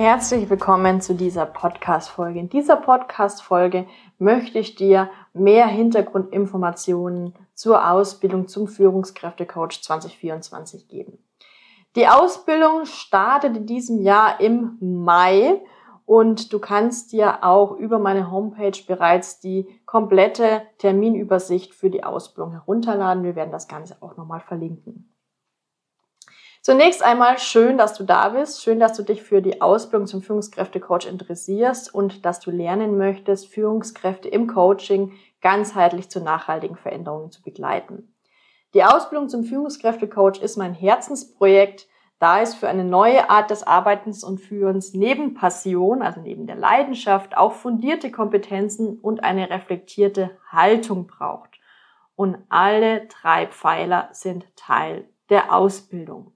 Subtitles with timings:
[0.00, 2.38] Herzlich willkommen zu dieser Podcast-Folge.
[2.38, 3.88] In dieser Podcast-Folge
[4.18, 11.18] möchte ich dir mehr Hintergrundinformationen zur Ausbildung zum Führungskräftecoach 2024 geben.
[11.96, 15.60] Die Ausbildung startet in diesem Jahr im Mai
[16.06, 22.52] und du kannst dir auch über meine Homepage bereits die komplette Terminübersicht für die Ausbildung
[22.52, 23.24] herunterladen.
[23.24, 25.12] Wir werden das Ganze auch nochmal verlinken.
[26.68, 28.62] Zunächst einmal schön, dass du da bist.
[28.62, 33.48] Schön, dass du dich für die Ausbildung zum Führungskräftecoach interessierst und dass du lernen möchtest,
[33.48, 38.14] Führungskräfte im Coaching ganzheitlich zu nachhaltigen Veränderungen zu begleiten.
[38.74, 41.86] Die Ausbildung zum Führungskräftecoach ist mein Herzensprojekt,
[42.18, 46.56] da es für eine neue Art des Arbeitens und Führens neben Passion, also neben der
[46.56, 51.58] Leidenschaft, auch fundierte Kompetenzen und eine reflektierte Haltung braucht.
[52.14, 56.34] Und alle drei Pfeiler sind Teil der Ausbildung.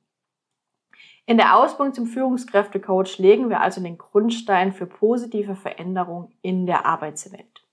[1.24, 6.84] In der Ausbildung zum Führungskräftecoach legen wir also den Grundstein für positive Veränderung in der
[6.84, 7.64] Arbeitswelt.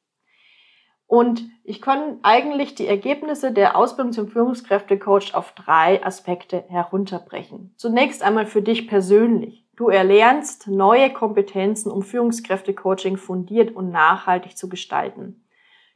[1.07, 7.73] Und ich kann eigentlich die Ergebnisse der Ausbildung zum Führungskräftecoach auf drei Aspekte herunterbrechen.
[7.77, 9.65] Zunächst einmal für dich persönlich.
[9.75, 15.43] Du erlernst neue Kompetenzen, um Führungskräftecoaching fundiert und nachhaltig zu gestalten.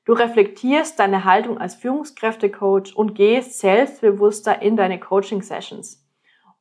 [0.05, 6.02] Du reflektierst deine Haltung als Führungskräftecoach und gehst selbstbewusster in deine Coaching-Sessions.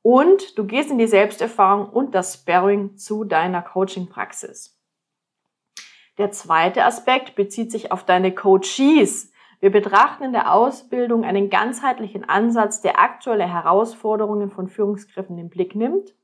[0.03, 4.79] Und du gehst in die Selbsterfahrung und das Sparring zu deiner Coaching-Praxis.
[6.19, 9.33] Der zweite Aspekt bezieht sich auf deine Coaches.
[9.61, 15.75] Wir betrachten in der Ausbildung einen ganzheitlichen Ansatz, der aktuelle Herausforderungen von Führungskräften im Blick
[15.75, 16.15] nimmt.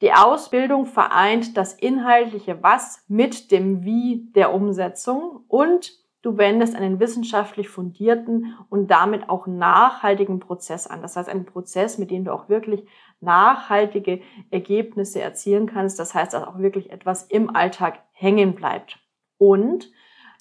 [0.00, 7.00] Die Ausbildung vereint das inhaltliche Was mit dem Wie der Umsetzung und Du wendest einen
[7.00, 11.00] wissenschaftlich fundierten und damit auch nachhaltigen Prozess an.
[11.00, 12.86] Das heißt, einen Prozess, mit dem du auch wirklich
[13.20, 14.20] nachhaltige
[14.50, 15.98] Ergebnisse erzielen kannst.
[15.98, 18.98] Das heißt, dass auch wirklich etwas im Alltag hängen bleibt.
[19.38, 19.90] Und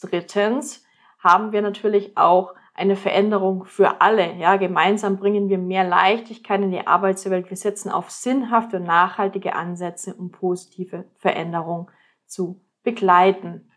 [0.01, 0.84] drittens
[1.19, 4.35] haben wir natürlich auch eine Veränderung für alle.
[4.35, 7.50] Ja, gemeinsam bringen wir mehr Leichtigkeit in die Arbeitswelt.
[7.50, 11.91] Wir setzen auf sinnhafte und nachhaltige Ansätze, um positive Veränderung
[12.25, 13.69] zu begleiten.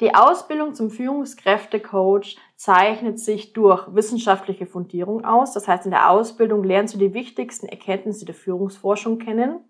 [0.00, 5.52] Die Ausbildung zum Führungskräftecoach zeichnet sich durch wissenschaftliche Fundierung aus.
[5.52, 9.60] Das heißt, in der Ausbildung lernst du die wichtigsten Erkenntnisse der Führungsforschung kennen.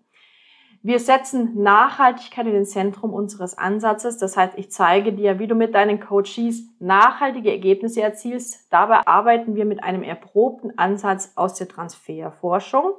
[0.83, 4.17] Wir setzen Nachhaltigkeit in den Zentrum unseres Ansatzes.
[4.17, 8.71] Das heißt, ich zeige dir, wie du mit deinen Coaches nachhaltige Ergebnisse erzielst.
[8.71, 12.93] Dabei arbeiten wir mit einem erprobten Ansatz aus der Transferforschung.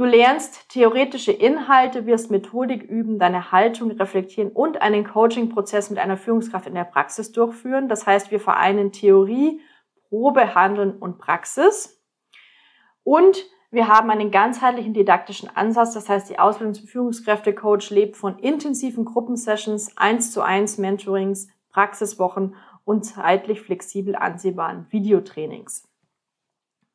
[0.00, 6.16] Du lernst theoretische Inhalte, wirst Methodik üben, deine Haltung reflektieren und einen Coaching-Prozess mit einer
[6.16, 7.86] Führungskraft in der Praxis durchführen.
[7.86, 9.60] Das heißt, wir vereinen Theorie,
[10.08, 12.02] Probe, Handeln und Praxis.
[13.04, 15.92] Und wir haben einen ganzheitlichen didaktischen Ansatz.
[15.92, 22.54] Das heißt, die Ausbildung zum Führungskräftecoach lebt von intensiven Gruppensessions, eins zu eins Mentorings, Praxiswochen
[22.86, 25.89] und zeitlich flexibel ansehbaren Videotrainings.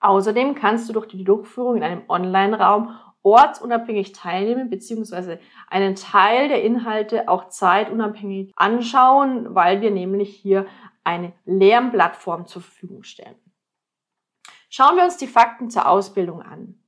[0.06, 5.40] Außerdem kannst du durch die Durchführung in einem Online-Raum ortsunabhängig teilnehmen bzw.
[5.68, 10.68] einen Teil der Inhalte auch zeitunabhängig anschauen, weil wir nämlich hier
[11.04, 13.36] eine Lernplattform zur Verfügung stellen.
[14.70, 16.80] Schauen wir uns die Fakten zur Ausbildung an.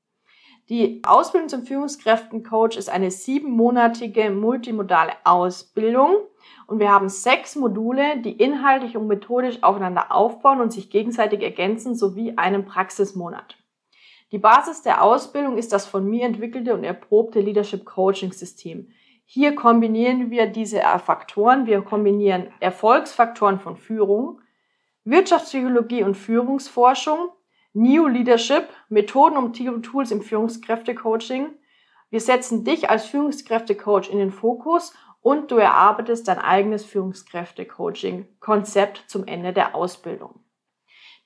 [0.69, 6.17] Die Ausbildung zum Führungskräftencoach ist eine siebenmonatige multimodale Ausbildung
[6.67, 11.95] und wir haben sechs Module, die inhaltlich und methodisch aufeinander aufbauen und sich gegenseitig ergänzen,
[11.95, 13.57] sowie einen Praxismonat.
[14.33, 18.89] Die Basis der Ausbildung ist das von mir entwickelte und erprobte Leadership Coaching System.
[19.23, 21.65] Hier kombinieren wir diese Faktoren.
[21.65, 24.41] Wir kombinieren Erfolgsfaktoren von Führung,
[25.05, 27.29] Wirtschaftspsychologie und Führungsforschung,
[27.73, 31.49] New Leadership, Methoden und Tools im Führungskräftecoaching.
[32.09, 39.27] Wir setzen dich als Führungskräftecoach in den Fokus und du erarbeitest dein eigenes Führungskräfte-Coaching-Konzept zum
[39.27, 40.39] Ende der Ausbildung.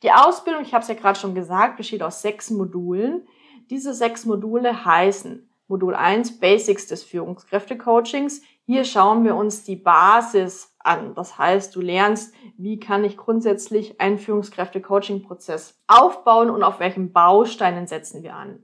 [0.03, 3.27] Die Ausbildung, ich habe es ja gerade schon gesagt, besteht aus sechs Modulen.
[3.69, 8.41] Diese sechs Module heißen Modul 1 Basics des Führungskräftecoachings.
[8.65, 11.13] Hier schauen wir uns die Basis an.
[11.15, 17.87] Das heißt, du lernst, wie kann ich grundsätzlich einen Führungskräfte-Coaching-Prozess aufbauen und auf welchen Bausteinen
[17.87, 18.63] setzen wir an.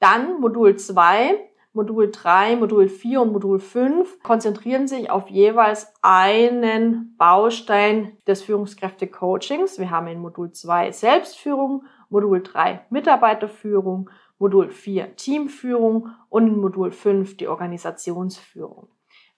[0.00, 1.38] Dann Modul 2,
[1.76, 9.78] Modul 3, Modul 4 und Modul 5 konzentrieren sich auf jeweils einen Baustein des Führungskräfte-Coachings.
[9.78, 14.08] Wir haben in Modul 2 Selbstführung, Modul 3 Mitarbeiterführung,
[14.38, 18.88] Modul 4 Teamführung und in Modul 5 die Organisationsführung.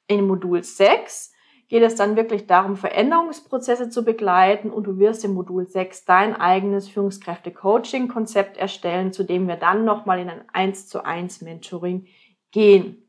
[0.06, 1.32] In Modul 6
[1.66, 6.36] geht es dann wirklich darum, Veränderungsprozesse zu begleiten und du wirst im Modul 6 dein
[6.36, 12.06] eigenes Führungskräfte-Coaching-Konzept erstellen, zu dem wir dann nochmal in ein 1 zu 1 Mentoring
[12.50, 13.04] gehen.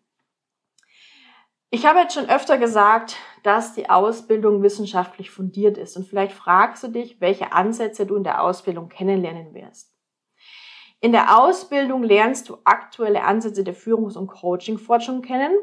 [1.72, 6.84] Ich habe jetzt schon öfter gesagt, dass die Ausbildung wissenschaftlich fundiert ist und vielleicht fragst
[6.84, 9.96] du dich, welche Ansätze du in der Ausbildung kennenlernen wirst.
[11.00, 15.54] In der Ausbildung lernst du aktuelle Ansätze der Führungs- und Coaching-Forschung kennen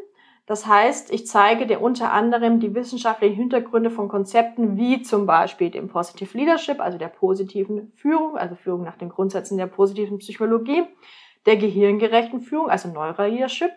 [0.47, 5.71] das heißt, ich zeige dir unter anderem die wissenschaftlichen Hintergründe von Konzepten wie zum Beispiel
[5.71, 10.85] dem Positive Leadership, also der positiven Führung, also Führung nach den Grundsätzen der positiven Psychologie,
[11.47, 13.73] der gehirngerechten Führung, also Neuroleadership,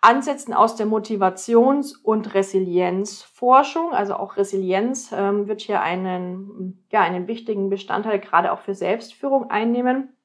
[0.00, 7.28] Ansätzen aus der Motivations- und Resilienzforschung, also auch Resilienz ähm, wird hier einen, ja, einen
[7.28, 10.16] wichtigen Bestandteil gerade auch für Selbstführung einnehmen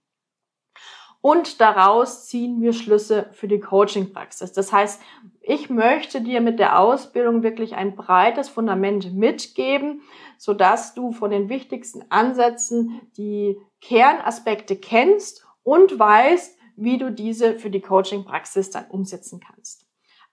[1.22, 4.54] und daraus ziehen wir Schlüsse für die Coaching-Praxis.
[4.54, 5.02] Das heißt,
[5.42, 10.02] ich möchte dir mit der Ausbildung wirklich ein breites Fundament mitgeben,
[10.38, 17.70] sodass du von den wichtigsten Ansätzen die Kernaspekte kennst und weißt, wie du diese für
[17.70, 19.86] die Coaching-Praxis dann umsetzen kannst.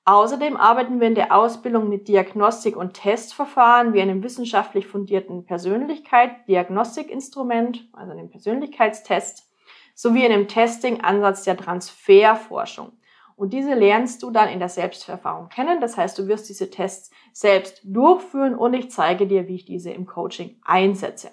[0.05, 7.89] Außerdem arbeiten wir in der Ausbildung mit Diagnostik- und Testverfahren wie einem wissenschaftlich fundierten Persönlichkeit-Diagnostikinstrument,
[7.95, 9.51] also einem Persönlichkeitstest
[9.95, 12.93] sowie in dem Testing-Ansatz der Transferforschung.
[13.37, 15.81] Und diese lernst du dann in der Selbsterfahrung kennen.
[15.81, 19.91] Das heißt, du wirst diese Tests selbst durchführen und ich zeige dir, wie ich diese
[19.91, 21.31] im Coaching einsetze.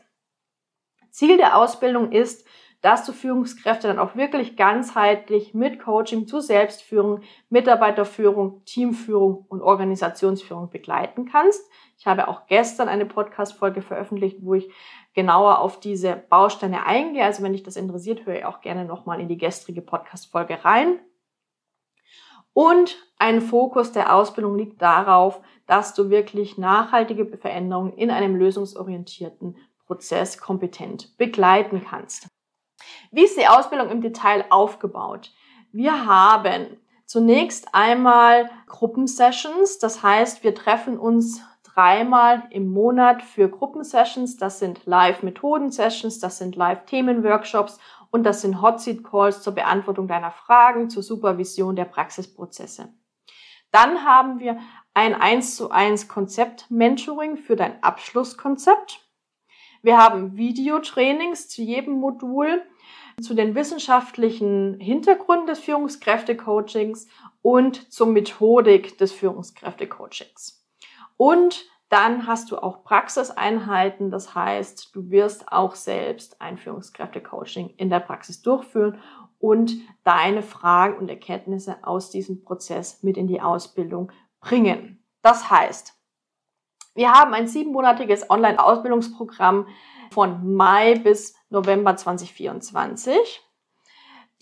[1.12, 2.48] Ziel der Ausbildung ist,
[2.81, 10.69] dass du Führungskräfte dann auch wirklich ganzheitlich mit Coaching zu Selbstführung, Mitarbeiterführung, Teamführung und Organisationsführung
[10.69, 11.63] begleiten kannst.
[11.98, 14.72] Ich habe auch gestern eine Podcast-Folge veröffentlicht, wo ich
[15.13, 17.24] genauer auf diese Bausteine eingehe.
[17.24, 21.00] Also wenn dich das interessiert, höre ich auch gerne nochmal in die gestrige Podcast-Folge rein.
[22.54, 29.56] Und ein Fokus der Ausbildung liegt darauf, dass du wirklich nachhaltige Veränderungen in einem lösungsorientierten
[29.86, 32.27] Prozess kompetent begleiten kannst.
[33.12, 35.34] Wie ist die Ausbildung im Detail aufgebaut?
[35.74, 44.38] Wir haben zunächst einmal Gruppensessions, das heißt, wir treffen uns dreimal im Monat für Gruppensessions.
[44.38, 47.80] Das sind Live-Methoden-Sessions, das sind Live-Themen-Workshops
[48.12, 52.94] und das sind Hot-Seat-Calls zur Beantwortung deiner Fragen, zur Supervision der Praxisprozesse.
[53.72, 54.58] Dann haben wir
[54.94, 59.00] ein 1 zu 1 Konzept-Mentoring für dein Abschlusskonzept.
[59.81, 62.63] Wir haben Videotrainings zu jedem Modul,
[63.22, 67.07] zu den wissenschaftlichen Hintergründen des Führungskräfte-Coachings
[67.42, 70.63] und zur Methodik des Führungskräfte-Coachings.
[71.18, 74.12] Und dann hast du auch Praxiseinheiten.
[74.12, 79.00] Das heißt, du wirst auch selbst ein Führungskräfte-Coaching in der Praxis durchführen
[79.39, 85.04] und deine Fragen und Erkenntnisse aus diesem Prozess mit in die Ausbildung bringen.
[85.22, 86.00] Das heißt,
[86.94, 89.68] wir haben ein siebenmonatiges Online-Ausbildungsprogramm
[90.12, 93.42] von Mai bis November 2024.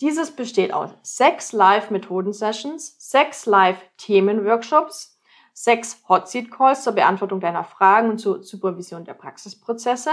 [0.00, 5.18] Dieses besteht aus sechs Live-Methoden-Sessions, sechs Live-Themen-Workshops,
[5.52, 10.10] sechs Hot Seat Calls zur Beantwortung deiner Fragen und zur Supervision der Praxisprozesse.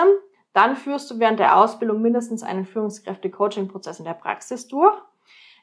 [0.53, 4.97] Dann führst du während der Ausbildung mindestens einen Führungskräfte-Coaching-Prozess in der Praxis durch.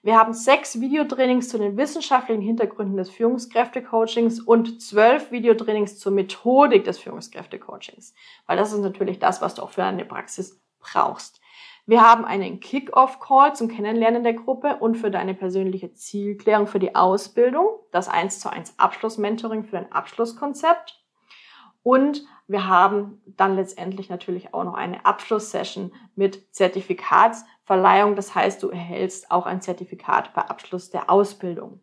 [0.04, 6.84] Wir haben sechs Videotrainings zu den wissenschaftlichen Hintergründen des Führungskräfte-Coachings und zwölf Videotrainings zur Methodik
[6.84, 8.12] des Führungskräfte-Coachings.
[8.46, 11.40] Weil das ist natürlich das, was du auch für eine Praxis brauchst.
[11.86, 16.94] Wir haben einen Kick-Off-Call zum Kennenlernen der Gruppe und für deine persönliche Zielklärung für die
[16.94, 21.02] Ausbildung, das 1 zu 1 Abschluss-Mentoring für dein Abschlusskonzept.
[21.84, 28.16] Und wir haben dann letztendlich natürlich auch noch eine Abschlusssession mit Zertifikatsverleihung.
[28.16, 31.80] Das heißt, du erhältst auch ein Zertifikat bei Abschluss der Ausbildung.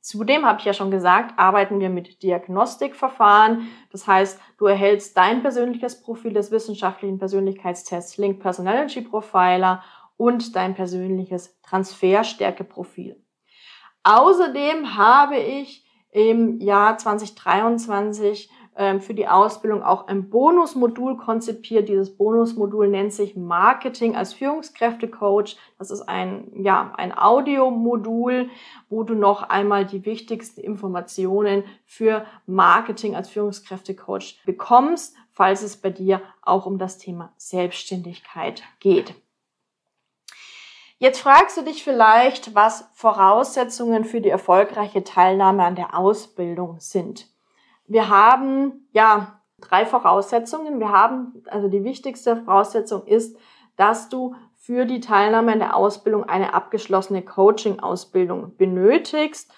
[0.00, 3.68] Zudem habe ich ja schon gesagt, arbeiten wir mit Diagnostikverfahren.
[3.92, 9.84] Das heißt, du erhältst dein persönliches Profil des wissenschaftlichen Persönlichkeitstests Link Personality Profiler
[10.16, 13.22] und dein persönliches Transferstärkeprofil.
[14.04, 21.88] Außerdem habe ich im Jahr 2023 ähm, für die Ausbildung auch ein Bonusmodul konzipiert.
[21.88, 25.56] Dieses Bonusmodul nennt sich Marketing als Führungskräftecoach.
[25.78, 28.48] Das ist ein, ja, ein Audiomodul,
[28.88, 35.90] wo du noch einmal die wichtigsten Informationen für Marketing als Führungskräftecoach bekommst, falls es bei
[35.90, 39.14] dir auch um das Thema Selbstständigkeit geht.
[40.98, 47.31] Jetzt fragst du dich vielleicht, was Voraussetzungen für die erfolgreiche Teilnahme an der Ausbildung sind.
[47.92, 50.80] Wir haben ja drei Voraussetzungen.
[50.80, 53.36] Wir haben, also die wichtigste Voraussetzung ist,
[53.76, 59.52] dass du für die Teilnahme an der Ausbildung eine abgeschlossene Coaching-Ausbildung benötigst.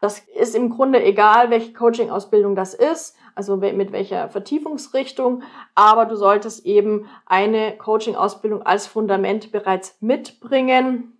[0.00, 5.44] Das ist im Grunde egal, welche Coaching-Ausbildung das ist also mit welcher Vertiefungsrichtung,
[5.76, 11.16] aber du solltest eben eine Coaching-Ausbildung als Fundament bereits mitbringen.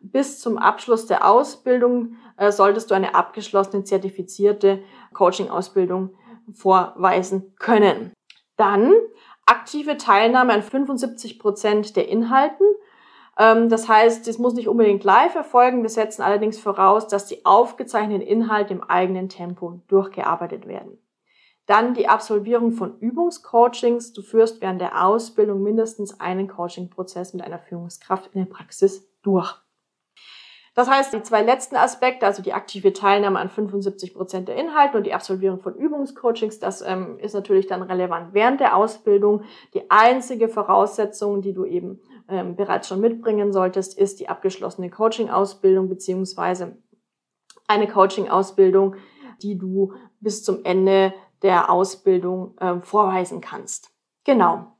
[0.00, 6.14] Bis zum Abschluss der Ausbildung äh, solltest du eine abgeschlossene, zertifizierte Coaching-Ausbildung
[6.52, 8.12] vorweisen können.
[8.56, 8.92] Dann
[9.46, 12.66] aktive Teilnahme an 75 Prozent der Inhalten.
[13.38, 15.82] Ähm, das heißt, es muss nicht unbedingt live erfolgen.
[15.82, 20.98] Wir setzen allerdings voraus, dass die aufgezeichneten Inhalte im eigenen Tempo durchgearbeitet werden.
[21.66, 24.12] Dann die Absolvierung von Übungscoachings.
[24.12, 29.54] Du führst während der Ausbildung mindestens einen Coaching-Prozess mit einer Führungskraft in der Praxis durch.
[30.74, 34.98] Das heißt, die zwei letzten Aspekte, also die aktive Teilnahme an 75 Prozent der Inhalte
[34.98, 39.42] und die Absolvierung von Übungscoachings, das ähm, ist natürlich dann relevant während der Ausbildung.
[39.74, 45.88] Die einzige Voraussetzung, die du eben ähm, bereits schon mitbringen solltest, ist die abgeschlossene Coaching-Ausbildung
[45.88, 46.78] beziehungsweise
[47.66, 48.94] eine Coaching-Ausbildung,
[49.42, 51.12] die du bis zum Ende
[51.42, 53.90] der Ausbildung äh, vorweisen kannst.
[54.24, 54.76] Genau.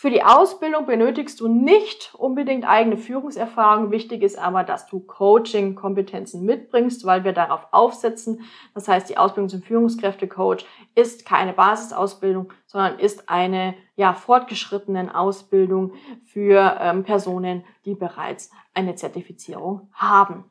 [0.00, 3.90] Für die Ausbildung benötigst du nicht unbedingt eigene Führungserfahrung.
[3.90, 8.42] Wichtig ist aber, dass du Coaching-Kompetenzen mitbringst, weil wir darauf aufsetzen.
[8.74, 10.64] Das heißt, die Ausbildung zum Führungskräftecoach
[10.94, 15.94] ist keine Basisausbildung, sondern ist eine ja, fortgeschrittene Ausbildung
[16.26, 20.44] für ähm, Personen, die bereits eine Zertifizierung haben.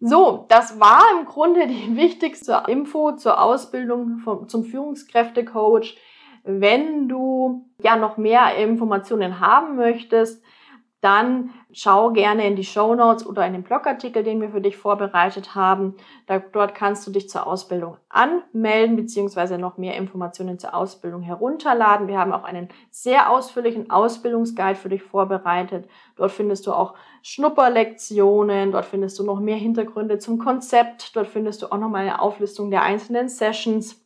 [0.00, 5.96] So, das war im Grunde die wichtigste Info zur Ausbildung vom, zum Führungskräftecoach.
[6.46, 10.42] Wenn du ja noch mehr Informationen haben möchtest,
[11.00, 14.76] dann schau gerne in die Show Notes oder in den Blogartikel, den wir für dich
[14.76, 15.94] vorbereitet haben.
[16.26, 22.08] Da, dort kannst du dich zur Ausbildung anmelden beziehungsweise noch mehr Informationen zur Ausbildung herunterladen.
[22.08, 25.88] Wir haben auch einen sehr ausführlichen Ausbildungsguide für dich vorbereitet.
[26.16, 31.62] Dort findest du auch Schnupperlektionen, dort findest du noch mehr Hintergründe zum Konzept, dort findest
[31.62, 34.05] du auch noch mal eine Auflistung der einzelnen Sessions.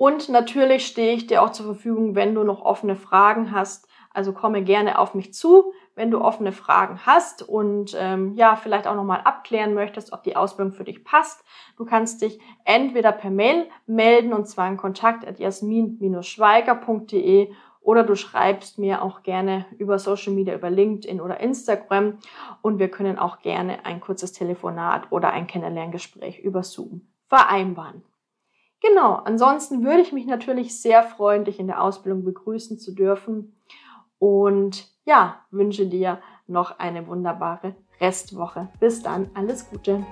[0.00, 4.32] Und natürlich stehe ich dir auch zur Verfügung, wenn du noch offene Fragen hast also
[4.32, 8.96] komme gerne auf mich zu, wenn du offene Fragen hast und ähm, ja, vielleicht auch
[8.96, 11.44] nochmal abklären möchtest, ob die Ausbildung für dich passt.
[11.76, 17.52] Du kannst dich entweder per Mail melden und zwar in kontakt at jasmin-schweiger.de
[17.82, 22.18] oder du schreibst mir auch gerne über Social Media, über LinkedIn oder Instagram
[22.62, 28.02] und wir können auch gerne ein kurzes Telefonat oder ein Kennenlerngespräch über Zoom vereinbaren.
[28.80, 33.54] Genau, ansonsten würde ich mich natürlich sehr freuen, dich in der Ausbildung begrüßen zu dürfen
[34.18, 38.68] und ja, wünsche dir noch eine wunderbare Restwoche.
[38.80, 40.04] Bis dann, alles Gute.